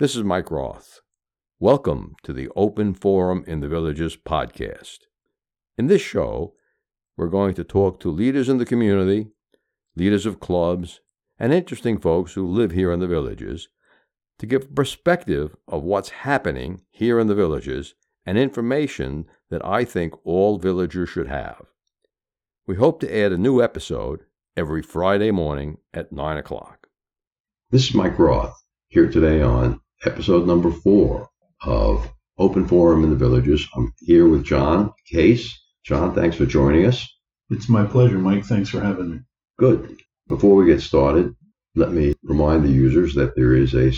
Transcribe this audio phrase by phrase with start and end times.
[0.00, 1.00] This is Mike Roth.
[1.58, 4.98] Welcome to the Open Forum in the Villages podcast.
[5.76, 6.54] In this show,
[7.16, 9.26] we're going to talk to leaders in the community,
[9.96, 11.00] leaders of clubs,
[11.36, 13.70] and interesting folks who live here in the villages
[14.38, 20.14] to give perspective of what's happening here in the villages and information that I think
[20.24, 21.66] all villagers should have.
[22.68, 24.20] We hope to add a new episode
[24.56, 26.86] every Friday morning at 9 o'clock.
[27.72, 28.54] This is Mike Roth
[28.86, 31.28] here today on episode number four
[31.62, 33.66] of Open Forum in the Villages.
[33.74, 35.58] I'm here with John Kase.
[35.84, 37.06] John, thanks for joining us.
[37.50, 38.44] It's my pleasure, Mike.
[38.44, 39.18] Thanks for having me.
[39.58, 40.00] Good.
[40.28, 41.34] Before we get started,
[41.74, 43.92] let me remind the users that there is a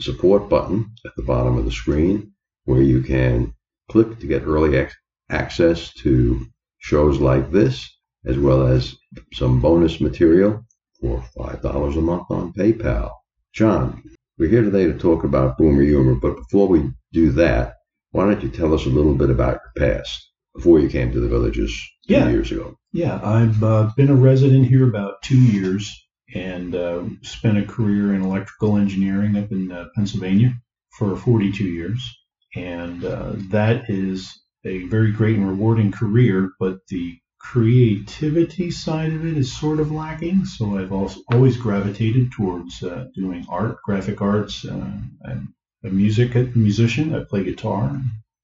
[0.00, 2.32] support button at the bottom of the screen
[2.64, 3.54] where you can
[3.88, 4.94] click to get early ac-
[5.30, 6.46] access to
[6.78, 7.88] shows like this,
[8.24, 8.96] as well as
[9.32, 10.64] some bonus material
[11.00, 13.10] for $5 a month on PayPal.
[13.52, 14.02] John,
[14.38, 17.74] we're here today to talk about boomer humor, but before we do that,
[18.10, 21.20] why don't you tell us a little bit about your past before you came to
[21.20, 21.70] the villages
[22.06, 22.28] two Yeah.
[22.28, 22.76] years ago?
[22.92, 25.90] Yeah, I've uh, been a resident here about two years
[26.34, 30.54] and uh, spent a career in electrical engineering up in uh, Pennsylvania
[30.98, 32.16] for 42 years.
[32.54, 34.32] And uh, that is
[34.64, 37.18] a very great and rewarding career, but the
[37.52, 40.44] creativity side of it is sort of lacking.
[40.44, 44.64] So I've also always gravitated towards uh, doing art, graphic arts.
[44.64, 44.90] Uh,
[45.24, 47.14] I'm a music musician.
[47.14, 48.00] I play guitar,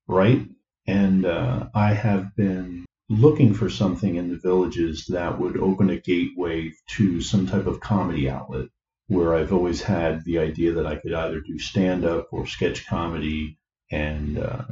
[0.06, 0.48] write,
[0.86, 6.00] and uh, I have been looking for something in the villages that would open a
[6.00, 8.68] gateway to some type of comedy outlet
[9.08, 12.86] where I've always had the idea that I could either do stand up or sketch
[12.86, 13.58] comedy
[13.90, 14.64] and uh,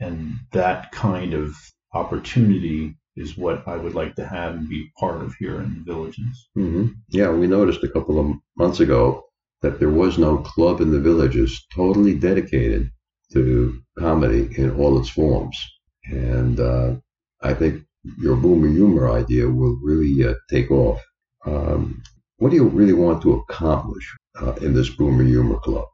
[0.00, 1.54] and that kind of
[1.92, 5.92] opportunity is what I would like to have and be part of here in the
[5.92, 6.48] villages.
[6.54, 9.24] hmm Yeah, we noticed a couple of months ago
[9.62, 12.90] that there was no club in the villages totally dedicated
[13.32, 15.56] to comedy in all its forms.
[16.04, 16.96] And uh,
[17.42, 17.82] I think
[18.18, 21.00] your boomer humor idea will really uh, take off.
[21.46, 22.02] Um,
[22.38, 25.86] what do you really want to accomplish uh, in this boomer humor club?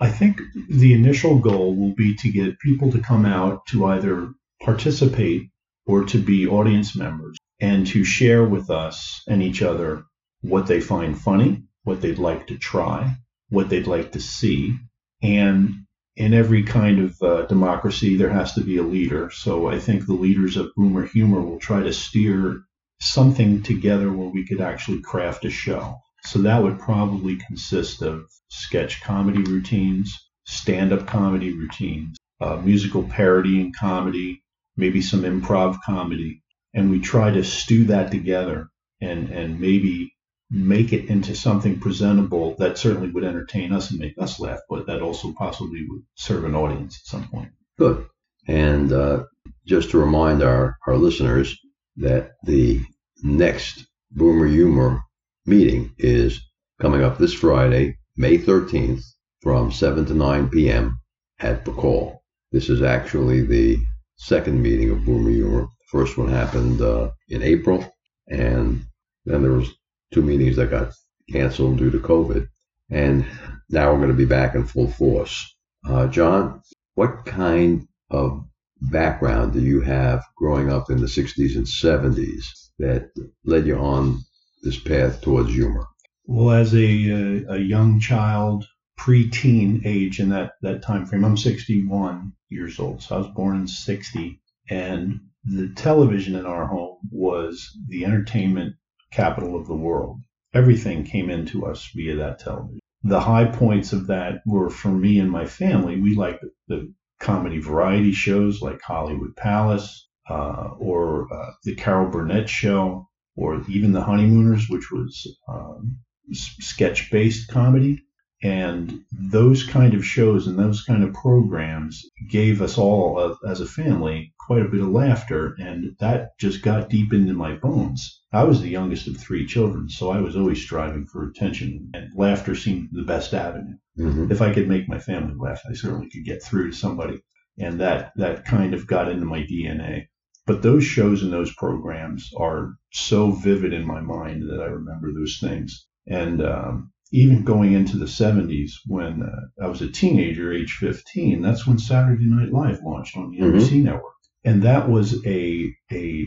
[0.00, 4.32] I think the initial goal will be to get people to come out to either
[4.60, 5.48] participate
[5.86, 10.04] or to be audience members and to share with us and each other
[10.40, 13.14] what they find funny, what they'd like to try,
[13.48, 14.76] what they'd like to see.
[15.22, 15.84] And
[16.16, 19.30] in every kind of uh, democracy, there has to be a leader.
[19.30, 22.62] So I think the leaders of Boomer Humor will try to steer
[23.00, 25.96] something together where we could actually craft a show.
[26.24, 33.02] So that would probably consist of sketch comedy routines, stand up comedy routines, uh, musical
[33.02, 34.42] parody and comedy,
[34.76, 36.42] maybe some improv comedy.
[36.74, 38.68] And we try to stew that together
[39.00, 40.12] and, and maybe
[40.50, 44.86] make it into something presentable that certainly would entertain us and make us laugh, but
[44.86, 47.50] that also possibly would serve an audience at some point.
[47.78, 48.06] Good.
[48.46, 49.24] And uh,
[49.66, 51.58] just to remind our, our listeners
[51.96, 52.80] that the
[53.22, 55.02] next Boomer Humor
[55.46, 56.40] meeting is
[56.80, 59.02] coming up this Friday, May 13th,
[59.40, 60.98] from 7 to 9 p.m.
[61.40, 62.18] at Bacall.
[62.50, 63.78] This is actually the
[64.22, 65.62] second meeting of Boomer Humor.
[65.62, 67.84] The first one happened uh, in April,
[68.28, 68.84] and
[69.24, 69.70] then there was
[70.12, 70.92] two meetings that got
[71.30, 72.46] canceled due to COVID.
[72.90, 73.26] And
[73.68, 75.54] now we're going to be back in full force.
[75.88, 76.62] Uh, John,
[76.94, 78.44] what kind of
[78.80, 82.44] background do you have growing up in the 60s and 70s
[82.78, 83.10] that
[83.44, 84.20] led you on
[84.62, 85.86] this path towards humor?
[86.26, 88.64] Well, as a, uh, a young child,
[89.02, 93.02] pre-teen age in that, that time frame, I'm 61 years old.
[93.02, 94.40] So I was born in 60
[94.70, 98.76] and the television in our home was the entertainment
[99.10, 100.20] capital of the world.
[100.54, 102.78] Everything came into us via that television.
[103.02, 106.00] The high points of that were for me and my family.
[106.00, 112.48] We liked the comedy variety shows like Hollywood Palace uh, or uh, the Carol Burnett
[112.48, 115.98] Show or even The Honeymooners, which was um,
[116.30, 118.04] sketch based comedy.
[118.42, 123.60] And those kind of shows and those kind of programs gave us all, uh, as
[123.60, 125.54] a family, quite a bit of laughter.
[125.58, 128.20] And that just got deep into my bones.
[128.32, 132.10] I was the youngest of three children, so I was always striving for attention, and
[132.16, 133.76] laughter seemed the best avenue.
[133.98, 134.32] Mm-hmm.
[134.32, 137.20] If I could make my family laugh, I certainly could get through to somebody.
[137.58, 140.06] And that, that kind of got into my DNA.
[140.46, 145.12] But those shows and those programs are so vivid in my mind that I remember
[145.12, 145.86] those things.
[146.06, 151.42] And um, even going into the 70s, when uh, I was a teenager, age 15,
[151.42, 153.52] that's when Saturday Night Live launched on the Mhm.
[153.54, 154.14] NBC network.
[154.44, 156.26] And that was a, a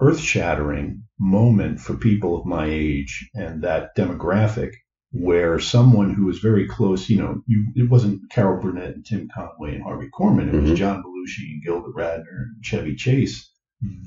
[0.00, 4.72] earth shattering moment for people of my age and that demographic
[5.12, 9.28] where someone who was very close, you know, you, it wasn't Carol Burnett and Tim
[9.32, 10.76] Conway and Harvey Korman, it was Mhm.
[10.76, 13.48] John Belushi and Gilda Radner and Chevy Chase.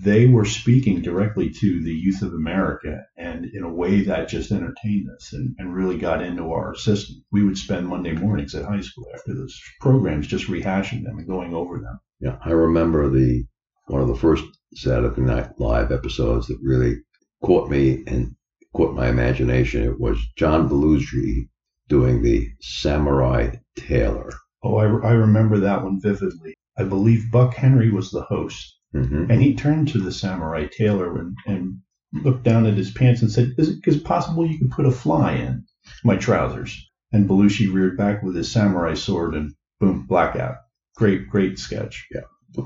[0.01, 4.51] They were speaking directly to the youth of America and in a way that just
[4.51, 7.23] entertained us and, and really got into our system.
[7.31, 11.27] We would spend Monday mornings at high school after those programs just rehashing them and
[11.27, 11.99] going over them.
[12.19, 13.45] Yeah, I remember the
[13.87, 14.43] one of the first
[14.73, 16.97] Saturday Night Live episodes that really
[17.41, 18.35] caught me and
[18.73, 19.83] caught my imagination.
[19.83, 21.49] It was John Belushi
[21.87, 24.31] doing the Samurai Tailor.
[24.63, 26.55] Oh, I, I remember that one vividly.
[26.77, 28.76] I believe Buck Henry was the host.
[29.05, 31.77] Hmm And he turned to the samurai tailor and, and
[32.13, 34.85] looked down at his pants and said, is it, is it possible you could put
[34.85, 35.65] a fly in
[36.03, 36.89] my trousers?
[37.11, 40.55] And Belushi reared back with his samurai sword and boom, blackout.
[40.95, 42.05] Great, great sketch.
[42.13, 42.21] Yeah.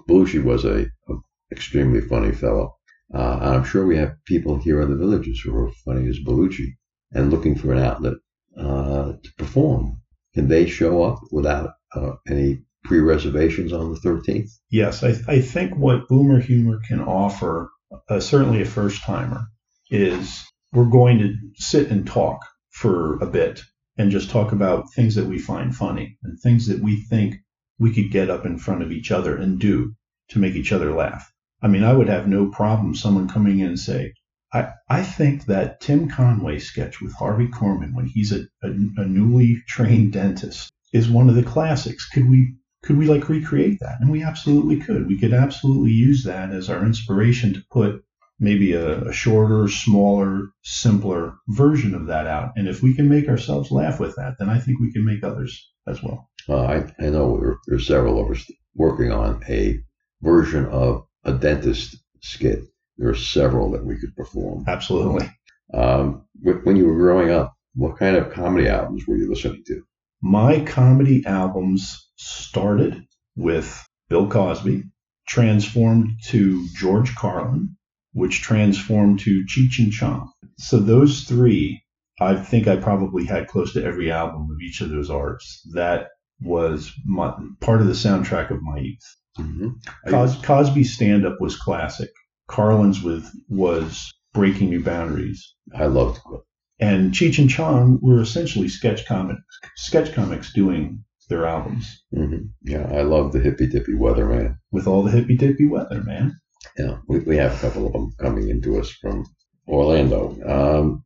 [0.07, 1.13] Belushi was a, a
[1.51, 2.75] extremely funny fellow.
[3.13, 6.19] Uh, and I'm sure we have people here in the villages who are funny as
[6.19, 6.69] Belushi
[7.11, 8.13] and looking for an outlet
[8.57, 10.01] uh, to perform.
[10.33, 14.49] Can they show up without uh, any pre-reservations on the 13th?
[14.69, 17.69] Yes, I, I think what Boomer Humor can offer,
[18.09, 19.47] uh, certainly a first timer,
[19.89, 20.43] is
[20.73, 23.61] we're going to sit and talk for a bit
[23.97, 27.35] and just talk about things that we find funny and things that we think
[27.77, 29.93] we could get up in front of each other and do
[30.29, 31.31] to make each other laugh.
[31.61, 34.13] I mean, I would have no problem someone coming in and say,
[34.53, 39.05] I, I think that Tim Conway sketch with Harvey Korman when he's a, a, a
[39.05, 42.07] newly trained dentist is one of the classics.
[42.09, 43.99] Could we could we like recreate that?
[44.01, 45.07] And we absolutely could.
[45.07, 48.03] We could absolutely use that as our inspiration to put
[48.39, 52.51] maybe a, a shorter, smaller, simpler version of that out.
[52.55, 55.23] And if we can make ourselves laugh with that, then I think we can make
[55.23, 56.29] others as well.
[56.49, 58.43] Uh, I, I know there, there's several of us
[58.75, 59.79] working on a
[60.21, 62.63] version of a dentist skit.
[62.97, 64.65] There are several that we could perform.
[64.67, 65.29] Absolutely.
[65.73, 69.83] Um, when you were growing up, what kind of comedy albums were you listening to?
[70.21, 74.83] My comedy albums started with Bill Cosby,
[75.27, 77.75] transformed to George Carlin,
[78.13, 80.31] which transformed to Cheech and Chong.
[80.57, 81.81] So those three,
[82.19, 85.67] I think I probably had close to every album of each of those artists.
[85.73, 86.09] That
[86.41, 89.17] was my, part of the soundtrack of my youth.
[89.39, 90.09] Mm-hmm.
[90.09, 92.11] Cos- Cosby's stand up was classic.
[92.47, 95.55] Carlin's with was breaking new boundaries.
[95.73, 96.41] I loved it.
[96.79, 99.41] And Cheech and Chong were essentially sketch comics,
[99.77, 104.57] sketch comics doing their albums hmm Yeah, I love the hippy dippy Weather Man.
[104.71, 106.35] with all the hippy dippy weather, man.
[106.77, 109.25] Yeah, we, we have a couple of them coming into us from
[109.67, 110.21] Orlando.
[110.45, 111.03] Um,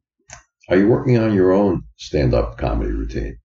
[0.70, 3.38] are you working on your own stand up comedy routine?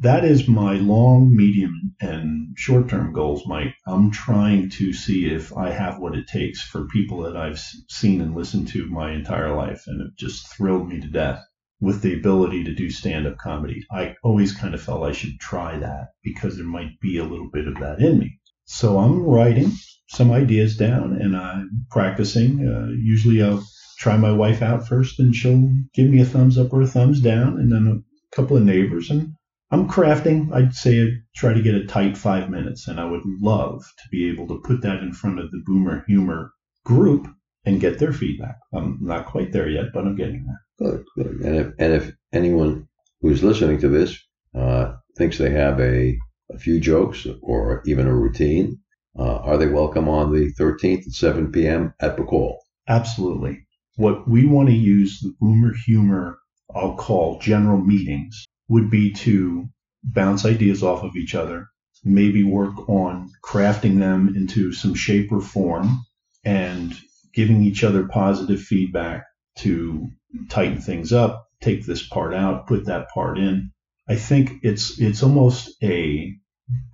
[0.00, 3.74] That is my long, medium, and short term goals, Mike.
[3.86, 7.58] I'm trying to see if I have what it takes for people that I've
[7.88, 11.42] seen and listened to my entire life, and it just thrilled me to death
[11.80, 13.84] with the ability to do stand up comedy.
[13.90, 17.50] I always kind of felt I should try that because there might be a little
[17.52, 18.38] bit of that in me.
[18.64, 19.72] So I'm writing
[20.08, 22.66] some ideas down and I'm practicing.
[22.66, 23.64] Uh, usually I'll
[23.98, 27.20] try my wife out first and she'll give me a thumbs up or a thumbs
[27.20, 29.10] down, and then a couple of neighbors.
[29.10, 29.34] And
[29.70, 30.52] I'm crafting.
[30.52, 34.08] I'd say I try to get a tight five minutes, and I would love to
[34.10, 36.52] be able to put that in front of the Boomer Humor
[36.84, 37.28] group
[37.64, 38.56] and get their feedback.
[38.72, 40.62] I'm not quite there yet, but I'm getting there.
[40.78, 41.40] Good, good.
[41.44, 42.88] And if, and if anyone
[43.20, 44.18] who's listening to this
[44.54, 46.18] uh, thinks they have a,
[46.50, 48.78] a few jokes or even a routine,
[49.18, 51.92] uh, are they welcome on the 13th at 7 p.m.
[52.00, 52.56] at Bacall?
[52.88, 53.66] Absolutely.
[53.96, 56.38] What we want to use the Boomer Humor,
[56.74, 59.68] I'll call general meetings, would be to
[60.04, 61.68] bounce ideas off of each other,
[62.04, 66.04] maybe work on crafting them into some shape or form,
[66.44, 66.96] and
[67.34, 69.24] giving each other positive feedback
[69.58, 70.08] to
[70.48, 73.72] tighten things up, take this part out, put that part in.
[74.08, 76.34] I think it's it's almost a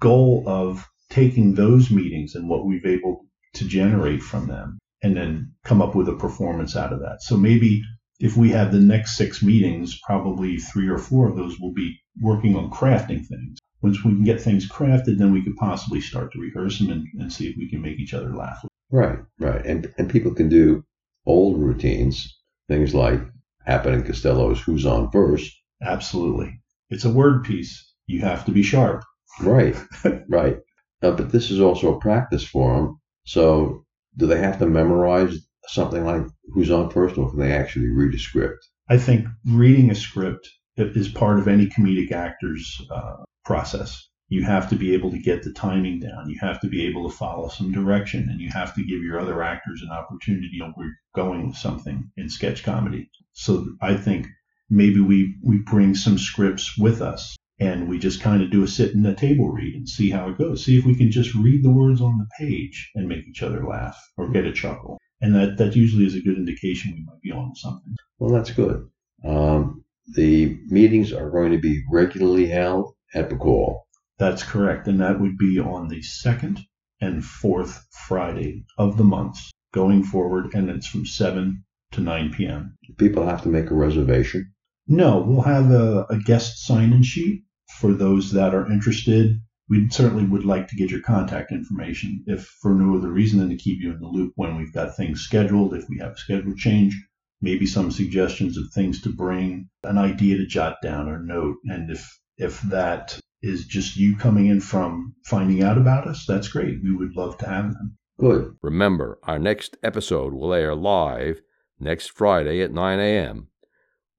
[0.01, 5.53] goal of taking those meetings and what we've able to generate from them and then
[5.65, 7.23] come up with a performance out of that.
[7.23, 7.83] So maybe
[8.21, 12.01] if we have the next six meetings, probably three or four of those will be
[12.21, 13.59] working on crafting things.
[13.83, 17.07] Once we can get things crafted, then we could possibly start to rehearse them and,
[17.21, 18.65] and see if we can make each other laugh.
[18.95, 19.67] Right, right.
[19.67, 20.85] And, and people can do
[21.27, 22.33] old routines,
[22.69, 23.21] things like
[23.67, 25.53] Abbott and Costello's Who's On First.
[25.83, 26.61] Absolutely.
[26.91, 27.93] It's a word piece.
[28.07, 29.03] You have to be sharp.
[29.41, 29.75] Right,
[30.29, 30.59] right.
[31.03, 33.01] Uh, but this is also a practice for them.
[33.25, 33.85] So
[34.17, 36.23] do they have to memorize something like
[36.53, 38.65] Who's On First or can they actually read a script?
[38.89, 44.09] I think reading a script is part of any comedic actor's uh, process.
[44.29, 46.29] You have to be able to get the timing down.
[46.29, 49.21] You have to be able to follow some direction, and you have to give your
[49.21, 50.49] other actors an opportunity.
[50.53, 53.11] You know, we're going with something in sketch comedy.
[53.33, 54.27] So I think
[54.71, 58.69] maybe we, we bring some scripts with us and we just kind of do a
[58.69, 60.65] sit and a table read and see how it goes.
[60.65, 63.65] See if we can just read the words on the page and make each other
[63.65, 64.99] laugh or get a chuckle.
[65.21, 67.95] And that, that usually is a good indication we might be on something.
[68.19, 68.89] Well, that's good.
[69.25, 73.83] Um, the meetings are going to be regularly held at Bacall.
[74.19, 74.87] That's correct.
[74.87, 76.61] And that would be on the second
[77.01, 80.55] and fourth Friday of the months going forward.
[80.55, 82.77] And it's from 7 to 9 p.m.
[82.97, 84.53] People have to make a reservation.
[84.87, 87.45] No, we'll have a, a guest sign in sheet
[87.81, 89.41] for those that are interested.
[89.69, 93.49] We certainly would like to get your contact information if for no other reason than
[93.49, 96.19] to keep you in the loop when we've got things scheduled, if we have a
[96.19, 96.95] schedule change,
[97.41, 101.57] maybe some suggestions of things to bring, an idea to jot down or note.
[101.65, 106.49] And if if that is just you coming in from finding out about us, that's
[106.49, 106.83] great.
[106.83, 107.97] We would love to have them.
[108.19, 108.57] Good.
[108.63, 111.41] Remember, our next episode will air live
[111.79, 113.49] next Friday at 9 a.m.,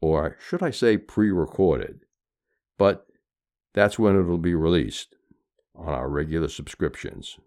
[0.02, 2.02] or should I say pre recorded?
[2.78, 3.08] But
[3.74, 5.16] that's when it'll be released
[5.74, 7.38] on our regular subscriptions.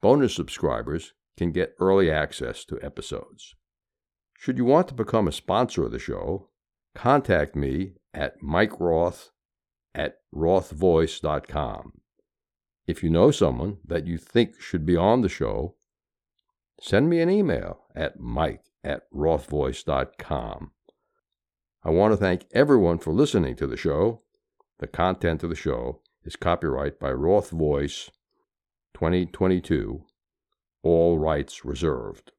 [0.00, 3.54] Bonus subscribers can get early access to episodes.
[4.38, 6.48] Should you want to become a sponsor of the show,
[6.94, 9.31] contact me at Mike Roth
[9.94, 11.92] at rothvoice.com.
[12.86, 15.76] If you know someone that you think should be on the show,
[16.80, 20.72] send me an email at mike at rothvoice.com.
[21.84, 24.22] I want to thank everyone for listening to the show.
[24.78, 28.10] The content of the show is copyright by Roth Voice
[28.94, 30.04] 2022,
[30.82, 32.32] all rights reserved.